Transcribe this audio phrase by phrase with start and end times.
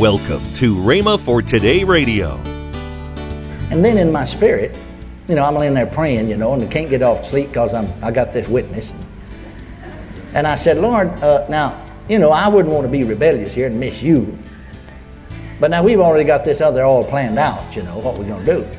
[0.00, 2.36] Welcome to Rhema for Today Radio.
[3.70, 4.74] And then in my spirit,
[5.28, 7.74] you know, I'm laying there praying, you know, and I can't get off sleep because
[7.74, 8.94] I'm I got this witness.
[10.32, 13.66] And I said, Lord, uh, now, you know, I wouldn't want to be rebellious here
[13.66, 14.38] and miss you.
[15.60, 18.46] But now we've already got this other all planned out, you know, what we're going
[18.46, 18.78] to do.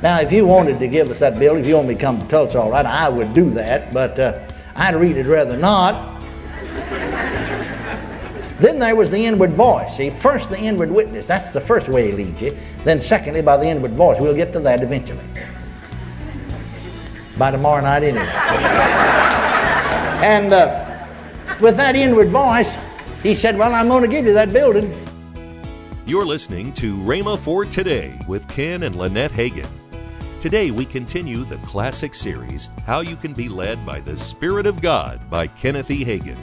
[0.00, 2.20] Now, if you wanted to give us that bill, if you want me to come
[2.20, 4.40] to Tulsa, all right, I would do that, but uh,
[4.76, 6.11] I'd read it rather not.
[8.62, 9.96] Then there was the inward voice.
[9.96, 11.26] See, first the inward witness.
[11.26, 12.56] That's the first way he leads you.
[12.84, 14.20] Then, secondly, by the inward voice.
[14.20, 15.24] We'll get to that eventually.
[17.38, 18.24] By tomorrow night, anyway.
[20.22, 21.06] and uh,
[21.60, 22.76] with that inward voice,
[23.22, 24.98] he said, Well, I'm going to give you that building.
[26.04, 29.68] You're listening to Rhema for Today with Ken and Lynette Hagin.
[30.40, 34.82] Today we continue the classic series, How You Can Be Led by the Spirit of
[34.82, 36.04] God by Kenneth E.
[36.04, 36.36] Hagin.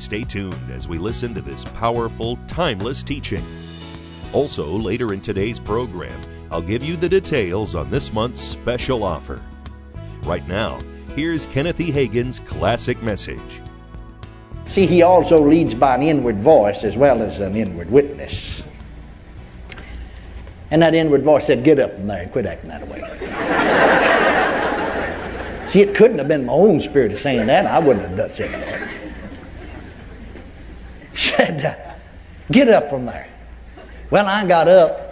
[0.00, 3.44] Stay tuned as we listen to this powerful, timeless teaching.
[4.32, 6.18] Also, later in today's program,
[6.50, 9.44] I'll give you the details on this month's special offer.
[10.22, 10.78] Right now,
[11.14, 11.90] here's Kenneth E.
[11.90, 13.38] Hagin's classic message.
[14.66, 18.62] See, he also leads by an inward voice as well as an inward witness.
[20.70, 23.00] And that inward voice said, Get up from there and quit acting that way.
[25.68, 27.66] See, it couldn't have been my own spirit of saying that.
[27.66, 28.90] I wouldn't have said that.
[31.14, 31.74] Said, uh,
[32.50, 33.28] Get up from there.
[34.10, 35.06] Well, I got up.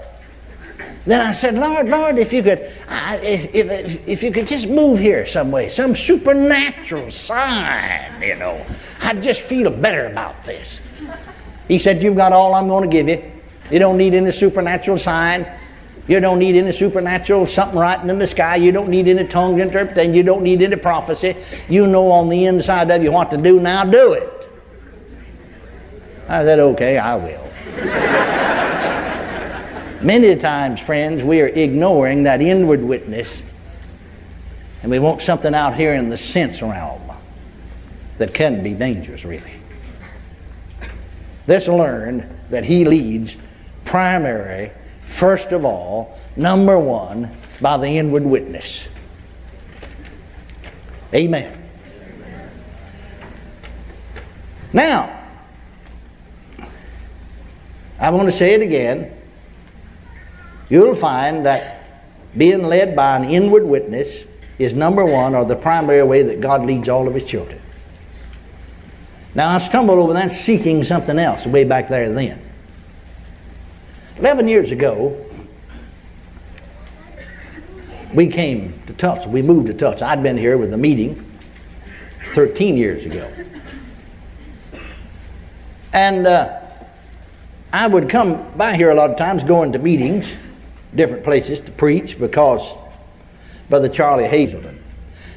[1.06, 4.69] Then I said, Lord, Lord, if you could, I, if, if, if you could just
[4.69, 8.64] move here some way, some supernatural sign, you know,
[9.00, 10.81] I'd just feel better about this.
[11.66, 13.31] He said, You've got all I'm going to give you.
[13.70, 15.47] You don't need any supernatural sign.
[16.09, 18.56] You don't need any supernatural something writing in the sky.
[18.56, 20.14] You don't need any tongue interpretation.
[20.14, 21.36] You don't need any prophecy.
[21.69, 23.61] You know on the inside of you what to do.
[23.61, 24.38] Now do it.
[26.29, 27.48] I said, okay, I will.
[30.03, 33.43] Many times, friends, we are ignoring that inward witness
[34.83, 37.11] and we want something out here in the sense realm
[38.19, 39.53] that can be dangerous, really.
[41.47, 43.37] Let's learn that He leads
[43.84, 44.71] primary,
[45.06, 48.84] first of all, number one, by the inward witness.
[51.12, 51.55] Amen.
[54.72, 55.18] Now,
[57.98, 59.12] I want to say it again.
[60.69, 61.78] You'll find that
[62.36, 64.25] being led by an inward witness
[64.59, 67.60] is number one, or the primary way that God leads all of His children.
[69.34, 72.42] Now, I stumbled over that seeking something else way back there then.
[74.19, 75.25] 11 years ago,
[78.15, 79.28] we came to Tulsa.
[79.28, 80.06] We moved to Tulsa.
[80.06, 81.25] I'd been here with a meeting
[82.34, 83.30] 13 years ago.
[85.92, 86.60] And uh,
[87.73, 90.27] I would come by here a lot of times going to meetings,
[90.95, 92.73] different places to preach because
[93.69, 94.83] Brother Charlie Hazelton.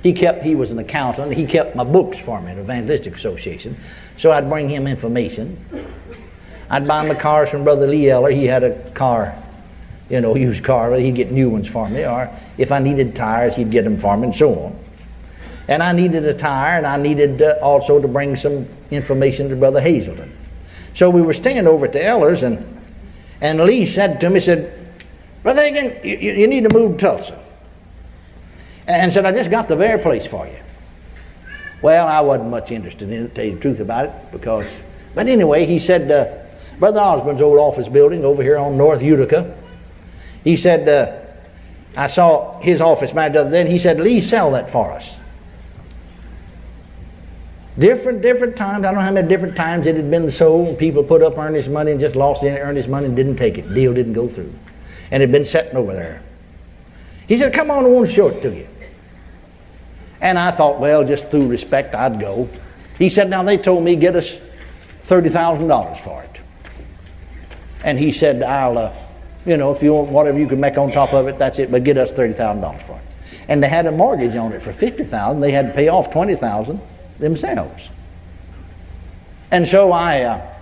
[0.02, 1.34] He kept, he was an accountant.
[1.34, 3.76] He kept my books for me at Evangelistic Association.
[4.18, 5.58] So I'd bring him information.
[6.70, 8.32] I'd buy my cars from Brother Lee Eller.
[8.32, 9.36] He had a car,
[10.10, 12.06] you know, used car, but he'd get new ones for me.
[12.06, 14.80] Or if I needed tires, he'd get them for me, and so on.
[15.68, 19.56] And I needed a tire, and I needed uh, also to bring some information to
[19.56, 20.31] Brother Hazelton.
[20.94, 22.82] So we were staying over at the Ellers, and
[23.42, 24.78] and Lee said to me, said,
[25.42, 27.40] Brother you, you need to move to Tulsa.
[28.88, 30.58] And said, I just got the very place for you.
[31.82, 34.66] Well, I wasn't much interested in it, to tell you the truth about it, because,
[35.16, 39.56] but anyway, he said, uh, Brother Osborn's old office building over here on North Utica.
[40.44, 41.18] He said, uh,
[41.98, 44.92] I saw his office man the other day, and he said, Lee, sell that for
[44.92, 45.16] us.
[47.80, 48.84] Different, different times.
[48.84, 51.70] I don't know how many different times it had been sold, people put up earnest
[51.70, 53.74] money and just lost any earnest money and didn't take it.
[53.74, 54.54] Deal didn't go through.
[55.10, 56.22] And it had been sitting over there.
[57.28, 58.68] He said, Come on, I want to show it to you.
[60.20, 62.50] And I thought, well, just through respect, I'd go.
[62.98, 64.38] He said, Now they told me get us
[65.06, 66.40] $30,000 for it.
[67.84, 68.94] And he said, I'll, uh,
[69.46, 71.72] you know, if you want whatever you can make on top of it, that's it,
[71.72, 73.02] but get us $30,000 for it.
[73.48, 76.80] And they had a mortgage on it for 50000 They had to pay off 20000
[77.22, 77.90] themselves.
[79.52, 80.56] And so I, uh,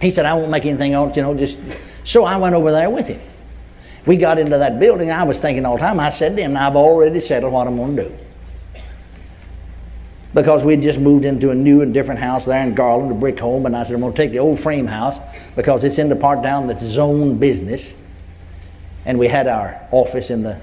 [0.00, 1.58] he said, I won't make anything on you know, just.
[2.04, 3.20] So I went over there with him.
[4.06, 5.10] We got into that building.
[5.10, 7.76] I was thinking all the time, I said to him, I've already settled what I'm
[7.76, 8.18] going to do.
[10.32, 13.38] Because we'd just moved into a new and different house there in Garland, a brick
[13.38, 15.18] home, and I said, I'm going to take the old frame house
[15.56, 17.94] because it's in the part down that's zone business.
[19.04, 20.60] And we had our office in the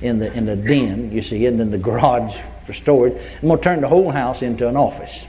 [0.00, 2.36] in the in the den, you see, and then the garage
[2.72, 3.14] storage.
[3.42, 5.24] I'm going to turn the whole house into an office.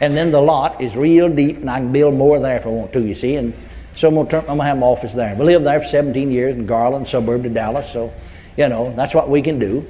[0.00, 2.68] And then the lot is real deep, and I can build more there if I
[2.68, 3.36] want to, you see.
[3.36, 3.54] And
[3.96, 5.34] So I'm going, to turn, I'm going to have an office there.
[5.34, 7.90] We lived there for 17 years in Garland, suburb of Dallas.
[7.92, 8.12] So,
[8.56, 9.86] you know, that's what we can do.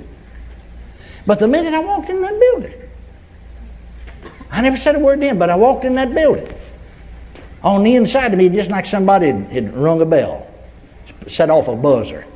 [1.26, 2.74] But the minute I walked in that building,
[4.50, 6.52] I never said a word then, but I walked in that building.
[7.62, 10.46] On the inside of me, just like somebody had rung a bell,
[11.26, 12.26] set off a buzzer.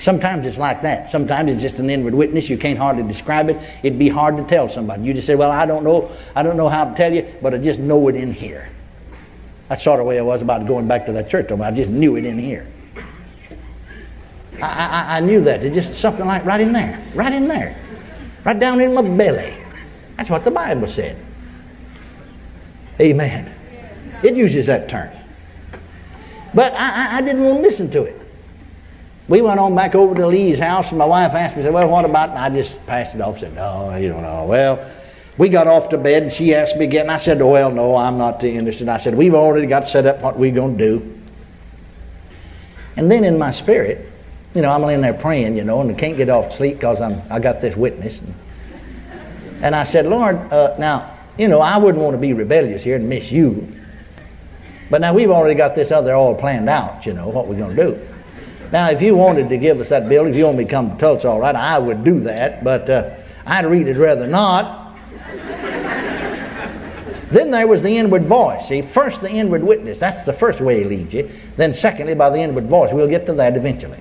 [0.00, 1.10] Sometimes it's like that.
[1.10, 2.48] Sometimes it's just an inward witness.
[2.48, 3.56] You can't hardly describe it.
[3.82, 5.02] It'd be hard to tell somebody.
[5.02, 6.10] You just say, "Well, I don't know.
[6.34, 8.68] I don't know how to tell you, but I just know it in here."
[9.68, 11.52] That's sort of the way I was about going back to that church.
[11.52, 12.66] I just knew it in here.
[14.60, 15.62] I, I, I knew that.
[15.64, 17.76] It's just something like right in there, right in there,
[18.44, 19.54] right down in my belly.
[20.16, 21.16] That's what the Bible said.
[23.00, 23.50] Amen.
[24.22, 25.10] It uses that term.
[26.52, 28.19] But I, I, didn't want to listen to it.
[29.30, 31.88] We went on back over to Lee's house, and my wife asked me, said, Well,
[31.88, 32.30] what about?
[32.30, 34.44] And I just passed it off, said, No, you don't know.
[34.44, 34.84] Well,
[35.38, 37.08] we got off to bed, and she asked me again.
[37.08, 38.88] I said, Well, no, I'm not interested.
[38.88, 41.18] I said, We've already got set up what we're going to do.
[42.96, 44.10] And then in my spirit,
[44.52, 46.74] you know, I'm laying there praying, you know, and I can't get off to sleep
[46.74, 48.18] because I'm I got this witness.
[48.18, 48.34] And,
[49.62, 52.96] and I said, Lord, uh, now, you know, I wouldn't want to be rebellious here
[52.96, 53.76] and miss you.
[54.90, 57.76] But now we've already got this other all planned out, you know, what we're going
[57.76, 58.09] to do.
[58.72, 60.92] Now, if you wanted to give us that building, if you want me to come
[60.92, 64.94] to Tulsa, all right, I would do that, but uh, I'd really rather not.
[67.30, 68.68] then there was the inward voice.
[68.68, 69.98] See, first the inward witness.
[69.98, 71.28] That's the first way he leads you.
[71.56, 72.92] Then, secondly, by the inward voice.
[72.92, 73.98] We'll get to that eventually.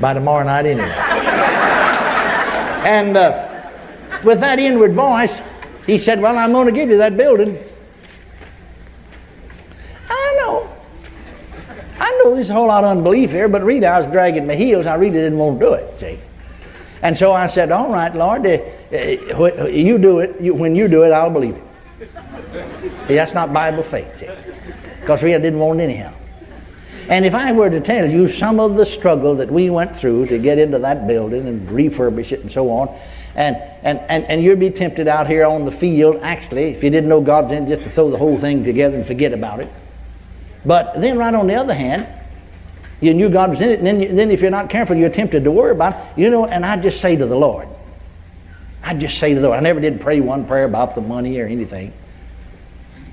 [0.00, 0.90] By tomorrow night, anyway.
[2.88, 3.70] and uh,
[4.24, 5.40] with that inward voice,
[5.86, 7.56] he said, Well, I'm going to give you that building.
[12.00, 14.54] I know there's a whole lot of unbelief here, but Rita, I was dragging my
[14.54, 14.86] heels.
[14.86, 16.18] I really didn't want to do it, see.
[17.02, 18.58] And so I said, all right, Lord, uh,
[18.92, 20.40] uh, you do it.
[20.40, 21.64] You, when you do it, I'll believe it.
[23.06, 24.24] See, that's not Bible faith.
[25.00, 26.12] Because Rita didn't want it anyhow.
[27.08, 30.26] And if I were to tell you some of the struggle that we went through
[30.26, 32.94] to get into that building and refurbish it and so on,
[33.34, 36.90] and, and, and, and you'd be tempted out here on the field, actually, if you
[36.90, 39.70] didn't know God's in, just to throw the whole thing together and forget about it.
[40.64, 42.06] But then, right on the other hand,
[43.00, 45.10] you knew God was in it, and then, you, then if you're not careful, you're
[45.10, 46.20] tempted to worry about it.
[46.20, 47.68] You know, and I just say to the Lord,
[48.82, 51.38] I just say to the Lord, I never did pray one prayer about the money
[51.38, 51.92] or anything.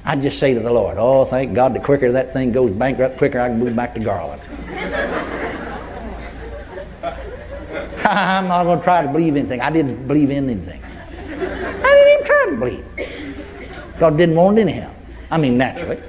[0.03, 3.17] I just say to the Lord, oh, thank God, the quicker that thing goes bankrupt,
[3.17, 4.41] quicker I can move back to Garland.
[8.05, 9.61] I'm not going to try to believe anything.
[9.61, 10.81] I didn't believe in anything.
[10.83, 13.99] I didn't even try to believe.
[13.99, 14.91] God didn't want it anyhow.
[15.31, 15.99] I mean, naturally.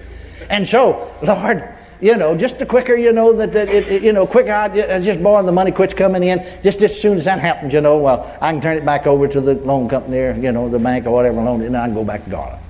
[0.49, 1.69] And so, Lord,
[2.01, 4.67] you know, just the quicker, you know, that, that it, it, you know, quicker, I,
[4.69, 6.47] uh, just boy, the money quits coming in.
[6.63, 9.27] Just, as soon as that happens, you know, well, I can turn it back over
[9.29, 11.95] to the loan company or, you know, the bank or whatever loan and I can
[11.95, 12.63] go back to Garland.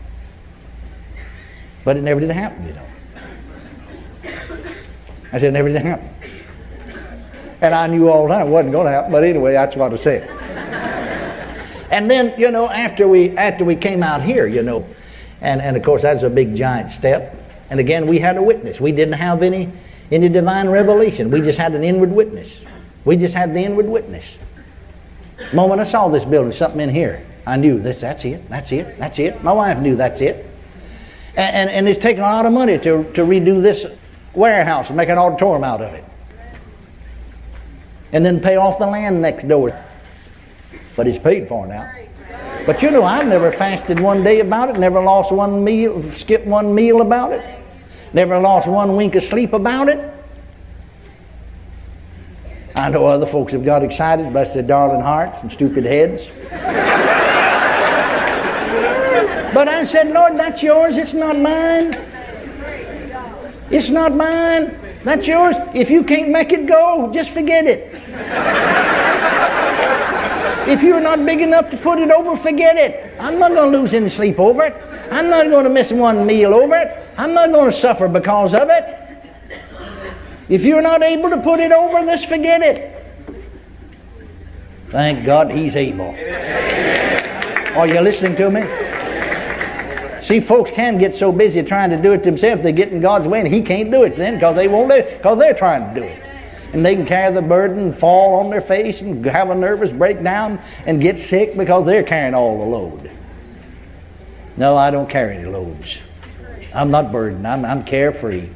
[1.84, 2.82] But it never did happen, you know.
[5.32, 6.08] I said, never did happen.
[7.60, 9.92] And I knew all the time it wasn't going to happen, but anyway, that's what
[9.92, 10.28] I said.
[11.90, 14.86] and then, you know, after we, after we came out here, you know,
[15.40, 17.35] and, and of course, that's a big giant step.
[17.70, 18.80] And again, we had a witness.
[18.80, 19.70] We didn't have any,
[20.12, 21.30] any divine revelation.
[21.30, 22.60] We just had an inward witness.
[23.04, 24.24] We just had the inward witness.
[25.36, 28.72] The moment I saw this building, something in here, I knew this, that's it, that's
[28.72, 29.42] it, that's it.
[29.42, 30.46] My wife knew that's it.
[31.36, 33.86] And, and, and it's taken a lot of money to, to redo this
[34.34, 36.04] warehouse and make an auditorium out of it.
[38.12, 39.78] And then pay off the land next door.
[40.96, 41.90] But it's paid for now.
[42.66, 46.48] But you know, I've never fasted one day about it, never lost one meal, skipped
[46.48, 47.60] one meal about it,
[48.12, 50.12] never lost one wink of sleep about it.
[52.74, 56.26] I know other folks have got excited, bless their darling hearts and stupid heads.
[59.54, 61.94] but I said, Lord, that's yours, it's not mine.
[63.70, 64.76] It's not mine.
[65.04, 65.54] That's yours.
[65.72, 68.85] If you can't make it go, just forget it.
[70.66, 73.14] If you're not big enough to put it over, forget it.
[73.20, 74.74] I'm not going to lose any sleep over it.
[75.12, 77.08] I'm not going to miss one meal over it.
[77.16, 78.98] I'm not going to suffer because of it.
[80.48, 82.92] If you're not able to put it over, just forget it.
[84.88, 86.16] Thank God he's able.
[87.76, 88.62] Are you listening to me?
[90.24, 93.28] See, folks can get so busy trying to do it themselves, they get in God's
[93.28, 96.04] way, and He can't do it then because they won't because they're trying to do
[96.04, 96.35] it
[96.72, 99.90] and they can carry the burden and fall on their face and have a nervous
[99.90, 103.10] breakdown and get sick because they're carrying all the load.
[104.56, 105.98] No, I don't carry any loads.
[106.74, 107.46] I'm not burdened.
[107.46, 108.48] I'm, I'm carefree,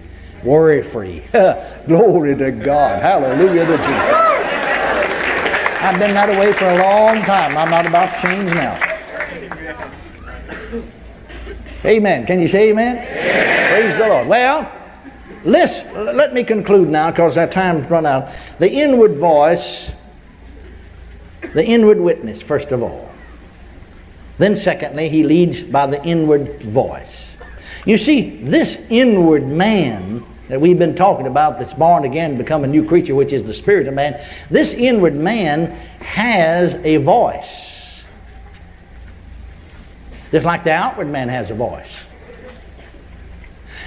[0.45, 1.23] worry free.
[1.87, 3.01] Glory to God.
[3.01, 4.41] Hallelujah to Jesus.
[5.83, 7.57] I've been that way for a long time.
[7.57, 8.79] I'm not about to change now.
[11.85, 12.27] Amen.
[12.27, 12.99] Can you say amen?
[12.99, 13.73] amen.
[13.73, 14.29] Praise the Lord.
[14.29, 14.71] Well,
[15.45, 18.31] let's, let me conclude now because our time's run out.
[18.59, 19.91] The inward voice,
[21.55, 23.11] the inward witness, first of all.
[24.39, 27.27] Then, secondly, he leads by the inward voice.
[27.85, 32.67] You see, this inward man that we've been talking about that's born again, become a
[32.67, 34.21] new creature, which is the spirit of man,
[34.51, 35.71] this inward man
[36.01, 38.05] has a voice.
[40.33, 42.01] Just like the outward man has a voice.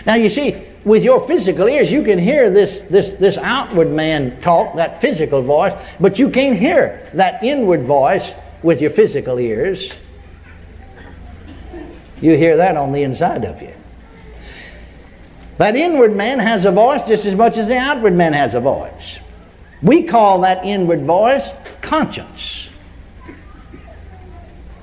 [0.05, 4.39] Now you see, with your physical ears, you can hear this, this, this outward man
[4.41, 9.93] talk, that physical voice, but you can't hear that inward voice with your physical ears.
[12.21, 13.73] You hear that on the inside of you.
[15.57, 18.59] That inward man has a voice just as much as the outward man has a
[18.59, 19.19] voice.
[19.81, 22.69] We call that inward voice conscience.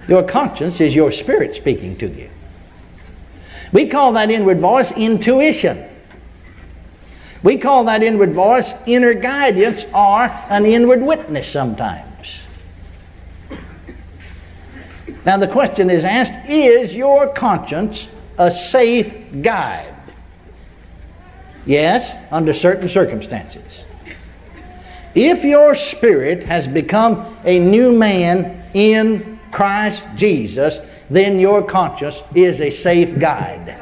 [0.08, 2.30] Your conscience is your spirit speaking to you.
[3.72, 5.86] We call that inward voice intuition.
[7.42, 12.40] We call that inward voice inner guidance or an inward witness sometimes.
[15.24, 18.08] Now, the question is asked Is your conscience
[18.38, 19.94] a safe guide?
[21.66, 23.84] Yes, under certain circumstances.
[25.14, 32.62] If your spirit has become a new man in Christ Jesus, then your conscience is
[32.62, 33.76] a safe guide.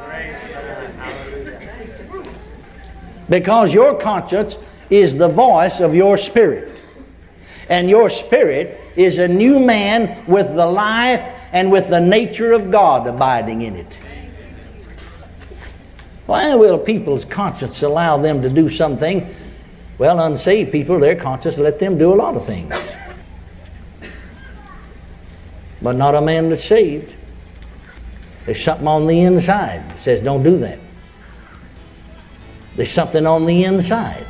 [3.28, 4.58] Because your conscience
[4.90, 6.72] is the voice of your spirit.
[7.68, 11.20] And your spirit is a new man with the life
[11.52, 14.00] and with the nature of God abiding in it.
[16.26, 19.32] Why will people's conscience allow them to do something?
[19.98, 22.74] Well, unsaved people, their conscience let them do a lot of things.
[25.80, 27.14] But not a man saved.
[28.46, 30.78] There's something on the inside that says, don't do that.
[32.76, 34.24] There's something on the inside.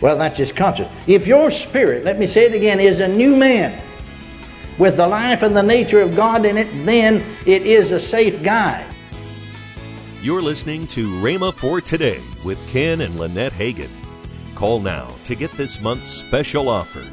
[0.00, 0.90] Well, that's his conscience.
[1.06, 3.80] If your spirit, let me say it again, is a new man
[4.78, 8.42] with the life and the nature of God in it, then it is a safe
[8.42, 8.86] guide.
[10.22, 13.90] You're listening to Rhema for Today with Ken and Lynette Hagin.
[14.54, 17.04] Call now to get this month's special offer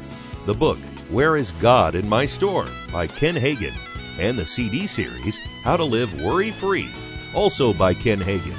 [0.46, 3.72] the book, Where is God in My Storm by Ken Hagin,
[4.18, 6.90] and the CD series, How to Live Worry Free,
[7.32, 8.56] also by Ken Hagin.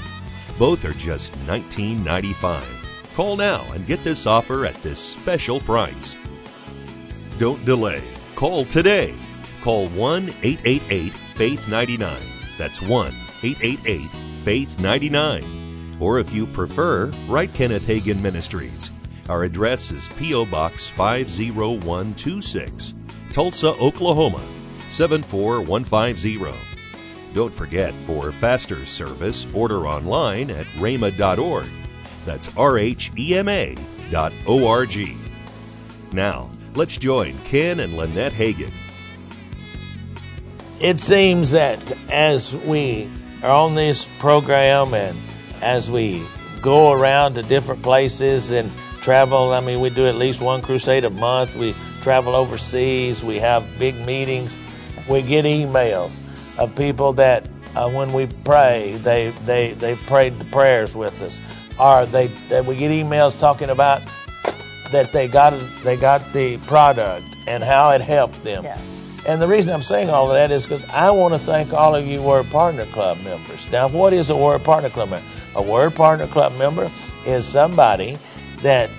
[0.57, 2.63] Both are just $19.95.
[3.15, 6.15] Call now and get this offer at this special price.
[7.37, 8.01] Don't delay.
[8.35, 9.13] Call today.
[9.61, 12.17] Call 1 888 Faith 99.
[12.57, 13.07] That's 1
[13.43, 14.09] 888
[14.45, 15.43] Faith 99.
[15.99, 18.89] Or if you prefer, write Kenneth Hagin Ministries.
[19.29, 20.45] Our address is P.O.
[20.45, 22.93] Box 50126,
[23.33, 24.41] Tulsa, Oklahoma
[24.87, 26.39] 74150.
[27.33, 31.67] Don't forget, for faster service, order online at rhema.org.
[32.25, 33.75] That's R H E M A
[34.09, 35.17] dot O R G.
[36.13, 38.71] Now, let's join Ken and Lynette Hagin.
[40.79, 43.09] It seems that as we
[43.43, 45.17] are on this program and
[45.61, 46.25] as we
[46.61, 48.71] go around to different places and
[49.07, 51.55] travel, I mean, we do at least one crusade a month.
[51.55, 53.23] We travel overseas.
[53.23, 54.57] We have big meetings.
[55.09, 56.19] We get emails
[56.57, 57.47] of people that
[57.77, 61.39] uh, when we pray, they, they, they prayed the prayers with us.
[61.79, 64.01] Or they, they, we get emails talking about
[64.91, 68.65] that they got, they got the product and how it helped them.
[68.65, 68.77] Yeah.
[69.25, 71.95] And the reason I'm saying all of that is because I want to thank all
[71.95, 73.71] of you Word Partner Club members.
[73.71, 75.25] Now, what is a Word Partner Club member?
[75.55, 76.91] A Word Partner Club member
[77.25, 78.17] is somebody
[78.63, 78.89] that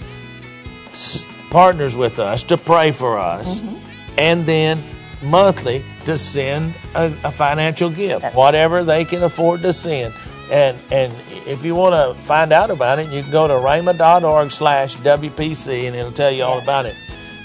[1.51, 4.19] partners with us to pray for us mm-hmm.
[4.19, 4.79] and then
[5.23, 10.15] monthly to send a, a financial gift, That's- whatever they can afford to send.
[10.51, 11.13] And, and
[11.47, 15.87] if you want to find out about it, you can go to rhema.org slash WPC
[15.87, 16.65] and it'll tell you all Yes.
[16.65, 16.97] about it.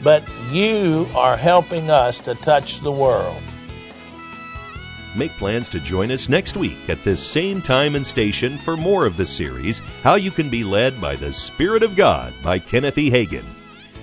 [0.03, 3.41] But you are helping us to touch the world.
[5.15, 9.05] Make plans to join us next week at this same time and station for more
[9.05, 12.98] of the series, How You Can Be Led by the Spirit of God by Kenneth
[12.98, 13.12] E.
[13.12, 13.46] Hagin.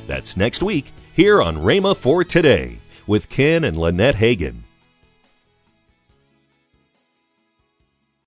[0.07, 4.63] That's next week here on Rhema for Today with Ken and Lynette Hagin.